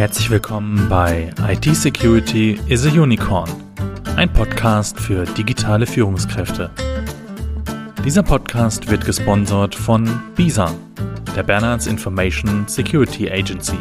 Herzlich 0.00 0.30
willkommen 0.30 0.88
bei 0.88 1.30
IT 1.46 1.76
Security 1.76 2.58
is 2.68 2.86
a 2.86 2.88
Unicorn, 2.88 3.50
ein 4.16 4.32
Podcast 4.32 4.98
für 4.98 5.26
digitale 5.26 5.86
Führungskräfte. 5.86 6.70
Dieser 8.02 8.22
Podcast 8.22 8.90
wird 8.90 9.04
gesponsert 9.04 9.74
von 9.74 10.08
BISA, 10.36 10.74
der 11.36 11.42
Bernards 11.42 11.86
Information 11.86 12.66
Security 12.66 13.30
Agency. 13.30 13.76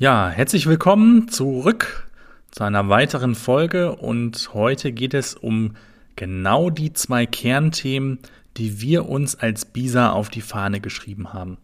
Ja, 0.00 0.30
herzlich 0.30 0.66
willkommen 0.66 1.28
zurück 1.28 2.08
zu 2.50 2.64
einer 2.64 2.88
weiteren 2.88 3.36
Folge 3.36 3.94
und 3.94 4.50
heute 4.52 4.90
geht 4.90 5.14
es 5.14 5.36
um 5.36 5.76
genau 6.16 6.70
die 6.70 6.92
zwei 6.92 7.26
Kernthemen, 7.26 8.18
die 8.56 8.80
wir 8.80 9.08
uns 9.08 9.34
als 9.34 9.64
BISA 9.64 10.10
auf 10.10 10.28
die 10.28 10.40
Fahne 10.40 10.80
geschrieben 10.80 11.32
haben. 11.32 11.58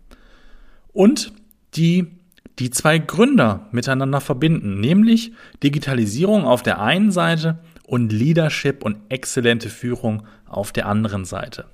Und 0.92 1.32
die 1.74 2.18
die 2.58 2.70
zwei 2.70 2.98
Gründer 2.98 3.68
miteinander 3.70 4.20
verbinden, 4.20 4.80
nämlich 4.80 5.32
Digitalisierung 5.62 6.44
auf 6.44 6.62
der 6.62 6.80
einen 6.80 7.12
Seite 7.12 7.58
und 7.84 8.12
Leadership 8.12 8.84
und 8.84 8.98
exzellente 9.08 9.70
Führung 9.70 10.26
auf 10.46 10.72
der 10.72 10.86
anderen 10.86 11.24
Seite. 11.24 11.66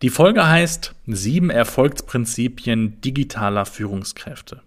Die 0.00 0.10
Folge 0.10 0.46
heißt 0.46 0.94
sieben 1.06 1.50
Erfolgsprinzipien 1.50 3.00
digitaler 3.00 3.66
Führungskräfte. 3.66 4.62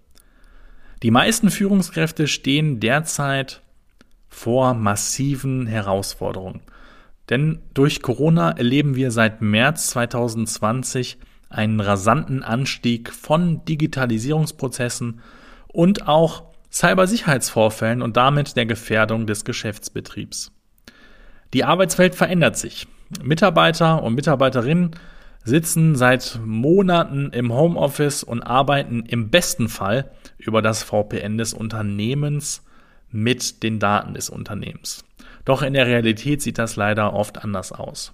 Die 1.04 1.12
meisten 1.12 1.50
Führungskräfte 1.50 2.28
stehen 2.28 2.80
derzeit 2.80 3.62
vor 4.30 4.74
massiven 4.74 5.66
Herausforderungen. 5.68 6.62
Denn 7.32 7.60
durch 7.74 8.02
Corona 8.02 8.52
erleben 8.52 8.96
wir 8.96 9.10
seit 9.10 9.42
März 9.42 9.88
2020 9.92 11.18
einen 11.50 11.80
rasanten 11.80 12.44
Anstieg 12.44 13.12
von 13.14 13.64
Digitalisierungsprozessen 13.64 15.22
und 15.70 16.10
auch 16.10 16.44
Cybersicherheitsvorfällen 16.70 18.02
und 18.02 18.18
damit 18.18 18.58
der 18.58 18.66
Gefährdung 18.66 19.28
des 19.28 19.46
Geschäftsbetriebs. 19.46 20.52
Die 21.54 21.64
Arbeitswelt 21.64 22.16
verändert 22.16 22.58
sich. 22.58 22.86
Mitarbeiter 23.24 24.04
und 24.04 24.14
Mitarbeiterinnen 24.14 24.92
sitzen 25.46 25.96
seit 25.96 26.38
Monaten 26.46 27.30
im 27.32 27.54
Homeoffice 27.54 28.24
und 28.24 28.44
arbeiten 28.44 29.04
im 29.08 29.30
besten 29.30 29.70
Fall 29.70 30.12
über 30.38 30.62
das 30.62 30.84
VPN 30.84 31.38
des 31.38 31.54
Unternehmens 31.54 32.66
mit 33.10 33.64
den 33.64 33.80
Daten 33.80 34.16
des 34.16 34.30
Unternehmens. 34.30 35.06
Doch 35.46 35.62
in 35.62 35.74
der 35.74 35.88
Realität 35.88 36.42
sieht 36.42 36.58
das 36.58 36.76
leider 36.76 37.14
oft 37.14 37.44
anders 37.44 37.72
aus. 37.72 38.14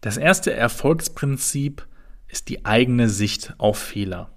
Das 0.00 0.16
erste 0.16 0.52
Erfolgsprinzip 0.52 1.86
ist 2.28 2.48
die 2.48 2.64
eigene 2.64 3.08
Sicht 3.08 3.54
auf 3.58 3.78
Fehler. 3.78 4.30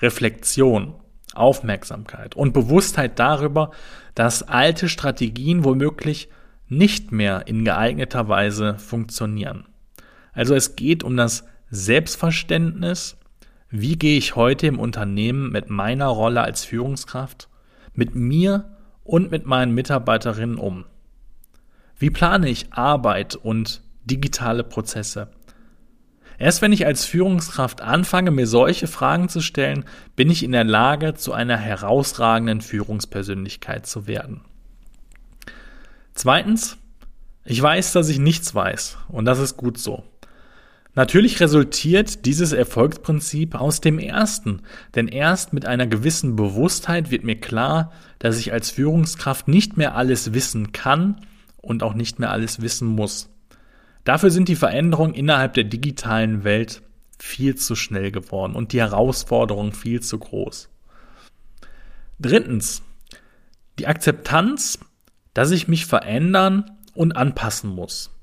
Reflexion, 0.00 0.94
Aufmerksamkeit 1.34 2.34
und 2.34 2.52
Bewusstheit 2.52 3.18
darüber, 3.18 3.70
dass 4.14 4.42
alte 4.42 4.88
Strategien 4.88 5.64
womöglich 5.64 6.28
nicht 6.68 7.12
mehr 7.12 7.46
in 7.46 7.64
geeigneter 7.64 8.28
Weise 8.28 8.78
funktionieren. 8.78 9.66
Also 10.32 10.54
es 10.54 10.76
geht 10.76 11.02
um 11.02 11.16
das 11.16 11.44
Selbstverständnis, 11.70 13.16
wie 13.70 13.96
gehe 13.96 14.16
ich 14.16 14.36
heute 14.36 14.66
im 14.66 14.78
Unternehmen 14.78 15.50
mit 15.50 15.70
meiner 15.70 16.06
Rolle 16.06 16.42
als 16.42 16.64
Führungskraft, 16.64 17.48
mit 17.94 18.14
mir 18.14 18.77
und 19.08 19.30
mit 19.30 19.46
meinen 19.46 19.72
Mitarbeiterinnen 19.72 20.58
um? 20.58 20.84
Wie 21.96 22.10
plane 22.10 22.48
ich 22.48 22.72
Arbeit 22.74 23.34
und 23.36 23.82
digitale 24.04 24.62
Prozesse? 24.62 25.28
Erst 26.38 26.62
wenn 26.62 26.72
ich 26.72 26.86
als 26.86 27.04
Führungskraft 27.06 27.80
anfange, 27.80 28.30
mir 28.30 28.46
solche 28.46 28.86
Fragen 28.86 29.28
zu 29.28 29.40
stellen, 29.40 29.84
bin 30.14 30.30
ich 30.30 30.44
in 30.44 30.52
der 30.52 30.64
Lage, 30.64 31.14
zu 31.14 31.32
einer 31.32 31.56
herausragenden 31.56 32.60
Führungspersönlichkeit 32.60 33.86
zu 33.86 34.06
werden. 34.06 34.42
Zweitens, 36.14 36.76
ich 37.44 37.60
weiß, 37.60 37.92
dass 37.92 38.10
ich 38.10 38.18
nichts 38.18 38.54
weiß 38.54 38.98
und 39.08 39.24
das 39.24 39.38
ist 39.38 39.56
gut 39.56 39.78
so. 39.78 40.04
Natürlich 40.98 41.38
resultiert 41.38 42.26
dieses 42.26 42.50
Erfolgsprinzip 42.50 43.54
aus 43.54 43.80
dem 43.80 44.00
ersten, 44.00 44.62
denn 44.96 45.06
erst 45.06 45.52
mit 45.52 45.64
einer 45.64 45.86
gewissen 45.86 46.34
Bewusstheit 46.34 47.12
wird 47.12 47.22
mir 47.22 47.38
klar, 47.38 47.92
dass 48.18 48.36
ich 48.40 48.52
als 48.52 48.72
Führungskraft 48.72 49.46
nicht 49.46 49.76
mehr 49.76 49.94
alles 49.94 50.34
wissen 50.34 50.72
kann 50.72 51.24
und 51.58 51.84
auch 51.84 51.94
nicht 51.94 52.18
mehr 52.18 52.32
alles 52.32 52.62
wissen 52.62 52.88
muss. 52.88 53.30
Dafür 54.02 54.32
sind 54.32 54.48
die 54.48 54.56
Veränderungen 54.56 55.14
innerhalb 55.14 55.54
der 55.54 55.62
digitalen 55.62 56.42
Welt 56.42 56.82
viel 57.16 57.54
zu 57.54 57.76
schnell 57.76 58.10
geworden 58.10 58.56
und 58.56 58.72
die 58.72 58.80
Herausforderungen 58.80 59.70
viel 59.70 60.00
zu 60.00 60.18
groß. 60.18 60.68
Drittens, 62.18 62.82
die 63.78 63.86
Akzeptanz, 63.86 64.80
dass 65.32 65.52
ich 65.52 65.68
mich 65.68 65.86
verändern 65.86 66.76
und 66.92 67.12
anpassen 67.16 67.70
muss. 67.70 68.17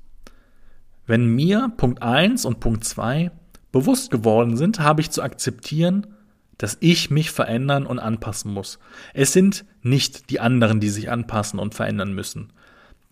Wenn 1.06 1.26
mir 1.26 1.72
Punkt 1.76 2.02
1 2.02 2.44
und 2.44 2.60
Punkt 2.60 2.84
2 2.84 3.30
bewusst 3.72 4.10
geworden 4.10 4.56
sind, 4.56 4.80
habe 4.80 5.00
ich 5.00 5.10
zu 5.10 5.22
akzeptieren, 5.22 6.06
dass 6.58 6.78
ich 6.80 7.10
mich 7.10 7.30
verändern 7.30 7.86
und 7.86 7.98
anpassen 7.98 8.52
muss. 8.52 8.78
Es 9.14 9.32
sind 9.32 9.64
nicht 9.82 10.30
die 10.30 10.40
anderen, 10.40 10.80
die 10.80 10.88
sich 10.88 11.10
anpassen 11.10 11.58
und 11.58 11.74
verändern 11.74 12.12
müssen. 12.12 12.52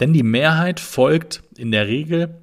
Denn 0.00 0.12
die 0.12 0.22
Mehrheit 0.22 0.80
folgt 0.80 1.42
in 1.56 1.70
der 1.70 1.86
Regel 1.86 2.40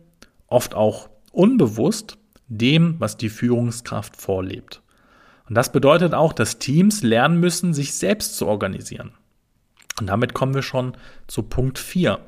oft 0.47 0.73
auch 0.73 1.09
unbewusst 1.31 2.17
dem, 2.47 2.95
was 3.00 3.17
die 3.17 3.29
Führungskraft 3.29 4.16
vorlebt. 4.16 4.81
Und 5.50 5.56
das 5.56 5.72
bedeutet 5.72 6.13
auch, 6.13 6.34
dass 6.34 6.59
Teams 6.59 7.03
lernen 7.03 7.40
müssen, 7.40 7.73
sich 7.73 7.94
selbst 7.94 8.38
zu 8.38 8.47
organisieren. 8.47 9.11
Und 10.00 10.07
damit 10.07 10.34
kommen 10.34 10.53
wir 10.53 10.61
schon 10.61 10.94
zu 11.28 11.44
Punkt 11.44 11.78
4. 11.78 12.19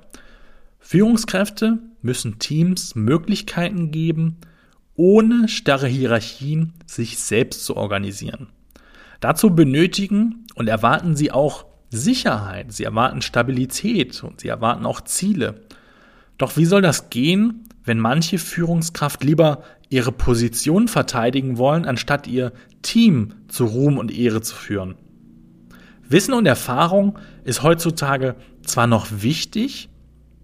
Führungskräfte 0.85 1.79
müssen 2.01 2.39
Teams 2.39 2.93
Möglichkeiten 2.93 3.91
geben, 3.91 4.35
ohne 4.95 5.47
starre 5.47 5.87
Hierarchien 5.87 6.73
sich 6.85 7.19
selbst 7.19 7.63
zu 7.63 7.77
organisieren. 7.77 8.49
Dazu 9.21 9.55
benötigen 9.55 10.45
und 10.55 10.67
erwarten 10.67 11.15
sie 11.15 11.31
auch 11.31 11.65
Sicherheit, 11.89 12.73
sie 12.73 12.83
erwarten 12.83 13.21
Stabilität 13.21 14.21
und 14.25 14.41
sie 14.41 14.49
erwarten 14.49 14.85
auch 14.85 14.99
Ziele. 15.01 15.61
Doch 16.37 16.57
wie 16.57 16.65
soll 16.65 16.81
das 16.81 17.09
gehen, 17.09 17.63
wenn 17.85 17.97
manche 17.97 18.37
Führungskraft 18.37 19.23
lieber 19.23 19.63
ihre 19.87 20.11
Position 20.11 20.89
verteidigen 20.89 21.57
wollen, 21.57 21.85
anstatt 21.85 22.27
ihr 22.27 22.51
Team 22.81 23.35
zu 23.47 23.65
Ruhm 23.65 23.97
und 23.97 24.11
Ehre 24.11 24.41
zu 24.41 24.53
führen. 24.53 24.95
Wissen 26.09 26.33
und 26.33 26.45
Erfahrung 26.45 27.17
ist 27.45 27.63
heutzutage 27.63 28.35
zwar 28.63 28.87
noch 28.87 29.07
wichtig, 29.09 29.89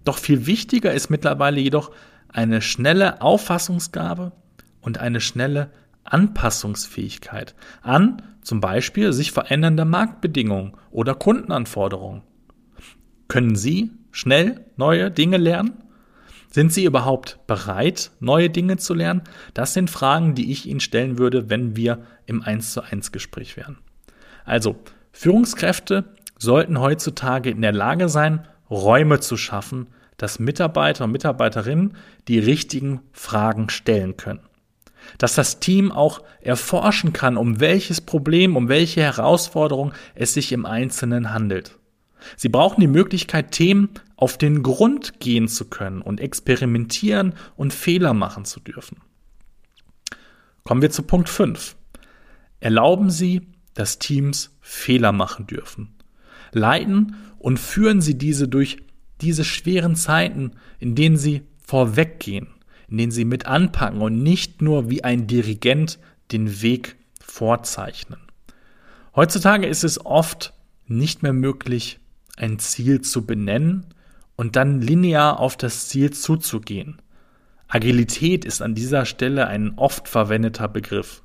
doch 0.04 0.18
viel 0.18 0.46
wichtiger 0.46 0.92
ist 0.92 1.10
mittlerweile 1.10 1.60
jedoch 1.60 1.90
eine 2.28 2.62
schnelle 2.62 3.20
Auffassungsgabe 3.22 4.32
und 4.80 4.98
eine 4.98 5.20
schnelle 5.20 5.70
Anpassungsfähigkeit 6.04 7.54
an 7.82 8.22
zum 8.42 8.60
Beispiel 8.60 9.12
sich 9.12 9.32
verändernde 9.32 9.84
Marktbedingungen 9.84 10.72
oder 10.90 11.14
Kundenanforderungen. 11.14 12.22
Können 13.28 13.54
Sie 13.54 13.92
schnell 14.10 14.64
neue 14.76 15.10
Dinge 15.10 15.36
lernen? 15.36 15.84
Sind 16.50 16.72
Sie 16.72 16.84
überhaupt 16.84 17.38
bereit, 17.46 18.10
neue 18.18 18.50
Dinge 18.50 18.76
zu 18.76 18.94
lernen? 18.94 19.22
Das 19.54 19.72
sind 19.72 19.88
Fragen, 19.88 20.34
die 20.34 20.50
ich 20.50 20.66
Ihnen 20.66 20.80
stellen 20.80 21.18
würde, 21.18 21.48
wenn 21.48 21.76
wir 21.76 22.02
im 22.26 22.42
1 22.42 22.72
zu 22.72 22.82
1 22.82 23.12
Gespräch 23.12 23.56
wären. 23.56 23.78
Also, 24.44 24.76
Führungskräfte 25.12 26.04
sollten 26.38 26.80
heutzutage 26.80 27.50
in 27.50 27.62
der 27.62 27.72
Lage 27.72 28.08
sein, 28.08 28.48
Räume 28.70 29.20
zu 29.20 29.36
schaffen, 29.36 29.88
dass 30.16 30.38
Mitarbeiter 30.38 31.04
und 31.04 31.12
Mitarbeiterinnen 31.12 31.96
die 32.28 32.38
richtigen 32.38 33.00
Fragen 33.12 33.70
stellen 33.70 34.16
können. 34.16 34.40
Dass 35.18 35.34
das 35.34 35.60
Team 35.60 35.90
auch 35.90 36.22
erforschen 36.40 37.12
kann, 37.12 37.36
um 37.36 37.58
welches 37.58 38.00
Problem, 38.00 38.56
um 38.56 38.68
welche 38.68 39.00
Herausforderung 39.00 39.92
es 40.14 40.34
sich 40.34 40.52
im 40.52 40.66
Einzelnen 40.66 41.32
handelt. 41.32 41.78
Sie 42.36 42.50
brauchen 42.50 42.82
die 42.82 42.86
Möglichkeit, 42.86 43.50
Themen 43.50 43.88
auf 44.16 44.36
den 44.36 44.62
Grund 44.62 45.20
gehen 45.20 45.48
zu 45.48 45.70
können 45.70 46.02
und 46.02 46.20
experimentieren 46.20 47.32
und 47.56 47.72
Fehler 47.72 48.12
machen 48.12 48.44
zu 48.44 48.60
dürfen. 48.60 48.98
Kommen 50.64 50.82
wir 50.82 50.90
zu 50.90 51.02
Punkt 51.02 51.30
5. 51.30 51.76
Erlauben 52.60 53.10
Sie, 53.10 53.46
dass 53.72 53.98
Teams 53.98 54.54
Fehler 54.60 55.12
machen 55.12 55.46
dürfen. 55.46 55.94
Leiten 56.52 57.16
und 57.40 57.58
führen 57.58 58.00
Sie 58.00 58.16
diese 58.16 58.46
durch 58.46 58.76
diese 59.20 59.44
schweren 59.44 59.96
Zeiten, 59.96 60.52
in 60.78 60.94
denen 60.94 61.16
Sie 61.16 61.42
vorweggehen, 61.66 62.48
in 62.88 62.98
denen 62.98 63.12
Sie 63.12 63.24
mit 63.24 63.46
anpacken 63.46 64.00
und 64.00 64.22
nicht 64.22 64.62
nur 64.62 64.90
wie 64.90 65.02
ein 65.02 65.26
Dirigent 65.26 65.98
den 66.30 66.62
Weg 66.62 66.96
vorzeichnen. 67.20 68.20
Heutzutage 69.16 69.66
ist 69.66 69.84
es 69.84 70.04
oft 70.04 70.52
nicht 70.86 71.22
mehr 71.22 71.32
möglich, 71.32 71.98
ein 72.36 72.58
Ziel 72.58 73.00
zu 73.00 73.26
benennen 73.26 73.86
und 74.36 74.56
dann 74.56 74.80
linear 74.80 75.40
auf 75.40 75.56
das 75.56 75.88
Ziel 75.88 76.12
zuzugehen. 76.12 77.00
Agilität 77.68 78.44
ist 78.44 78.62
an 78.62 78.74
dieser 78.74 79.06
Stelle 79.06 79.46
ein 79.46 79.78
oft 79.78 80.08
verwendeter 80.08 80.68
Begriff. 80.68 81.22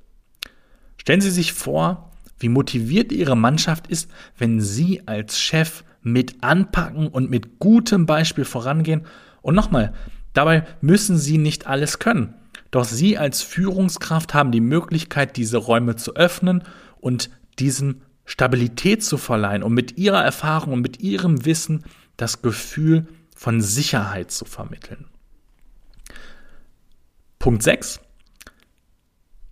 Stellen 0.98 1.22
Sie 1.22 1.32
sich 1.32 1.54
vor, 1.54 2.12
wie 2.40 2.50
motiviert 2.50 3.12
Ihre 3.12 3.36
Mannschaft 3.36 3.88
ist, 3.88 4.10
wenn 4.38 4.62
Sie 4.62 5.08
als 5.08 5.40
Chef 5.40 5.84
mit 6.06 6.44
anpacken 6.44 7.08
und 7.08 7.32
mit 7.32 7.58
gutem 7.58 8.06
Beispiel 8.06 8.46
vorangehen. 8.46 9.08
Und 9.42 9.56
nochmal, 9.56 9.92
dabei 10.34 10.64
müssen 10.80 11.18
Sie 11.18 11.40
nicht 11.40 11.66
alles 11.66 11.98
können. 11.98 12.36
Doch 12.70 12.86
Sie 12.86 13.18
als 13.18 13.42
Führungskraft 13.42 14.36
haben 14.36 14.52
die 14.52 14.62
Möglichkeit, 14.62 15.36
diese 15.36 15.58
Räume 15.58 15.96
zu 15.96 16.16
öffnen 16.16 16.64
und 17.02 17.32
diesen 17.58 18.04
Stabilität 18.24 19.04
zu 19.04 19.18
verleihen 19.18 19.64
und 19.64 19.74
mit 19.74 19.98
Ihrer 19.98 20.24
Erfahrung 20.24 20.74
und 20.74 20.82
mit 20.82 21.00
Ihrem 21.00 21.44
Wissen 21.44 21.84
das 22.18 22.44
Gefühl 22.44 23.08
von 23.36 23.60
Sicherheit 23.62 24.30
zu 24.30 24.46
vermitteln. 24.46 25.06
Punkt 27.40 27.64
6. 27.64 28.00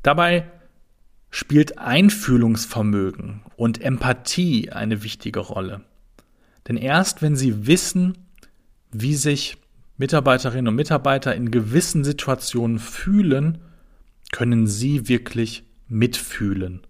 Dabei 0.03 0.51
spielt 1.31 1.79
Einfühlungsvermögen 1.79 3.41
und 3.55 3.81
Empathie 3.81 4.71
eine 4.71 5.01
wichtige 5.01 5.39
Rolle. 5.39 5.83
Denn 6.67 6.77
erst 6.77 7.21
wenn 7.21 7.35
Sie 7.35 7.67
wissen, 7.67 8.17
wie 8.91 9.15
sich 9.15 9.57
Mitarbeiterinnen 9.97 10.69
und 10.69 10.75
Mitarbeiter 10.75 11.35
in 11.35 11.51
gewissen 11.51 12.03
Situationen 12.03 12.79
fühlen, 12.79 13.59
können 14.31 14.67
Sie 14.67 15.07
wirklich 15.07 15.63
mitfühlen. 15.87 16.81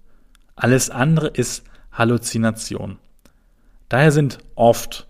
Alles 0.55 0.89
andere 0.89 1.27
ist 1.27 1.63
Halluzination. 1.91 2.97
Daher 3.89 4.11
sind 4.11 4.39
oft 4.55 5.07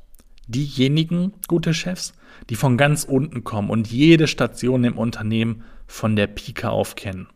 diejenigen 0.48 1.34
gute 1.48 1.74
Chefs, 1.74 2.14
die 2.50 2.56
von 2.56 2.78
ganz 2.78 3.04
unten 3.04 3.44
kommen 3.44 3.70
und 3.70 3.88
jede 3.88 4.28
Station 4.28 4.84
im 4.84 4.98
Unternehmen 4.98 5.64
von 5.88 6.16
der 6.16 6.28
Pike 6.28 6.70
auf 6.70 6.96
kennen. 6.96 7.28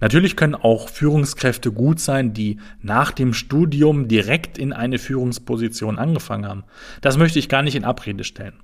Natürlich 0.00 0.36
können 0.36 0.54
auch 0.54 0.88
Führungskräfte 0.88 1.72
gut 1.72 2.00
sein, 2.00 2.32
die 2.32 2.58
nach 2.80 3.12
dem 3.12 3.32
Studium 3.32 4.08
direkt 4.08 4.58
in 4.58 4.72
eine 4.72 4.98
Führungsposition 4.98 5.98
angefangen 5.98 6.46
haben. 6.46 6.64
Das 7.00 7.16
möchte 7.16 7.38
ich 7.38 7.48
gar 7.48 7.62
nicht 7.62 7.76
in 7.76 7.84
Abrede 7.84 8.24
stellen. 8.24 8.54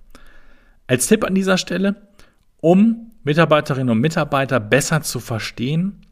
Als 0.86 1.06
Tipp 1.06 1.24
an 1.24 1.34
dieser 1.34 1.56
Stelle, 1.56 1.96
um 2.60 3.12
Mitarbeiterinnen 3.22 3.90
und 3.90 4.00
Mitarbeiter 4.00 4.60
besser 4.60 5.02
zu 5.02 5.20
verstehen, 5.20 6.04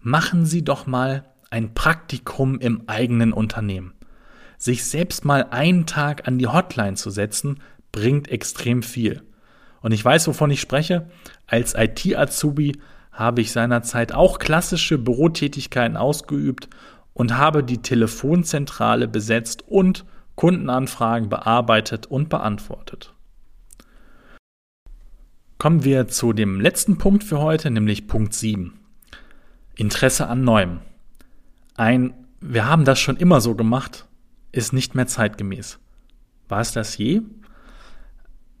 machen 0.00 0.46
Sie 0.46 0.62
doch 0.62 0.86
mal 0.86 1.24
ein 1.50 1.74
Praktikum 1.74 2.58
im 2.58 2.84
eigenen 2.86 3.32
Unternehmen. 3.32 3.94
Sich 4.56 4.84
selbst 4.84 5.24
mal 5.24 5.46
einen 5.50 5.86
Tag 5.86 6.28
an 6.28 6.38
die 6.38 6.46
Hotline 6.46 6.94
zu 6.94 7.10
setzen, 7.10 7.60
bringt 7.92 8.28
extrem 8.28 8.82
viel. 8.82 9.22
Und 9.80 9.92
ich 9.92 10.04
weiß, 10.04 10.28
wovon 10.28 10.50
ich 10.50 10.60
spreche. 10.60 11.08
Als 11.46 11.74
IT-Azubi 11.74 12.78
habe 13.12 13.40
ich 13.40 13.52
seinerzeit 13.52 14.12
auch 14.12 14.38
klassische 14.38 14.98
Bürotätigkeiten 14.98 15.96
ausgeübt 15.96 16.68
und 17.12 17.36
habe 17.36 17.64
die 17.64 17.82
Telefonzentrale 17.82 19.08
besetzt 19.08 19.64
und 19.66 20.04
Kundenanfragen 20.36 21.28
bearbeitet 21.28 22.06
und 22.06 22.28
beantwortet. 22.28 23.14
Kommen 25.58 25.84
wir 25.84 26.08
zu 26.08 26.32
dem 26.32 26.60
letzten 26.60 26.96
Punkt 26.96 27.24
für 27.24 27.40
heute, 27.40 27.70
nämlich 27.70 28.06
Punkt 28.06 28.32
7. 28.32 28.78
Interesse 29.76 30.26
an 30.28 30.44
Neuem. 30.44 30.80
Ein 31.76 32.14
Wir 32.40 32.66
haben 32.66 32.86
das 32.86 32.98
schon 32.98 33.16
immer 33.16 33.42
so 33.42 33.54
gemacht 33.54 34.06
ist 34.52 34.72
nicht 34.72 34.94
mehr 34.94 35.06
zeitgemäß. 35.06 35.78
War 36.48 36.60
es 36.60 36.72
das 36.72 36.96
je? 36.96 37.22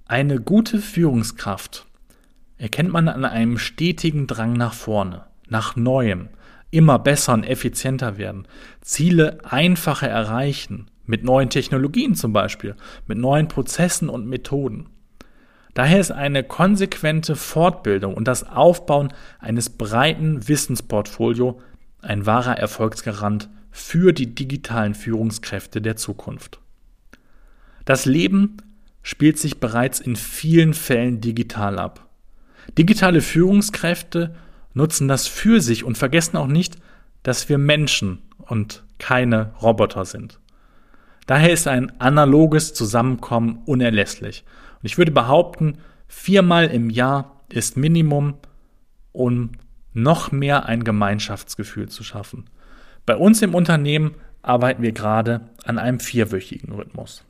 Eine 0.06 0.40
gute 0.40 0.78
Führungskraft 0.78 1.86
erkennt 2.60 2.92
man 2.92 3.08
an 3.08 3.24
einem 3.24 3.58
stetigen 3.58 4.26
Drang 4.26 4.52
nach 4.52 4.74
vorne, 4.74 5.24
nach 5.48 5.76
Neuem, 5.76 6.28
immer 6.70 6.98
besser 6.98 7.32
und 7.32 7.44
effizienter 7.44 8.18
werden, 8.18 8.46
Ziele 8.82 9.38
einfacher 9.44 10.08
erreichen, 10.08 10.86
mit 11.06 11.24
neuen 11.24 11.48
Technologien 11.48 12.14
zum 12.14 12.32
Beispiel, 12.32 12.76
mit 13.06 13.18
neuen 13.18 13.48
Prozessen 13.48 14.08
und 14.08 14.28
Methoden. 14.28 14.90
Daher 15.72 16.00
ist 16.00 16.10
eine 16.10 16.44
konsequente 16.44 17.34
Fortbildung 17.34 18.14
und 18.14 18.28
das 18.28 18.44
Aufbauen 18.46 19.12
eines 19.38 19.70
breiten 19.70 20.46
Wissensportfolio 20.46 21.60
ein 22.02 22.26
wahrer 22.26 22.58
Erfolgsgarant 22.58 23.48
für 23.70 24.12
die 24.12 24.34
digitalen 24.34 24.94
Führungskräfte 24.94 25.80
der 25.80 25.96
Zukunft. 25.96 26.60
Das 27.86 28.04
Leben 28.04 28.58
spielt 29.02 29.38
sich 29.38 29.60
bereits 29.60 29.98
in 29.98 30.14
vielen 30.14 30.74
Fällen 30.74 31.20
digital 31.20 31.78
ab. 31.78 32.09
Digitale 32.78 33.20
Führungskräfte 33.20 34.34
nutzen 34.74 35.08
das 35.08 35.26
für 35.26 35.60
sich 35.60 35.84
und 35.84 35.98
vergessen 35.98 36.36
auch 36.36 36.46
nicht, 36.46 36.76
dass 37.22 37.48
wir 37.48 37.58
Menschen 37.58 38.18
und 38.38 38.84
keine 38.98 39.52
Roboter 39.60 40.04
sind. 40.04 40.38
Daher 41.26 41.52
ist 41.52 41.68
ein 41.68 41.92
analoges 42.00 42.74
Zusammenkommen 42.74 43.62
unerlässlich. 43.66 44.44
Und 44.82 44.86
ich 44.86 44.98
würde 44.98 45.12
behaupten, 45.12 45.78
viermal 46.08 46.66
im 46.66 46.90
Jahr 46.90 47.40
ist 47.48 47.76
Minimum, 47.76 48.34
um 49.12 49.52
noch 49.92 50.32
mehr 50.32 50.66
ein 50.66 50.84
Gemeinschaftsgefühl 50.84 51.88
zu 51.88 52.04
schaffen. 52.04 52.44
Bei 53.06 53.16
uns 53.16 53.42
im 53.42 53.54
Unternehmen 53.54 54.14
arbeiten 54.42 54.82
wir 54.82 54.92
gerade 54.92 55.42
an 55.64 55.78
einem 55.78 56.00
vierwöchigen 56.00 56.72
Rhythmus. 56.72 57.24